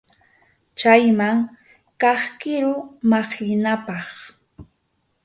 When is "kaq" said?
2.01-2.21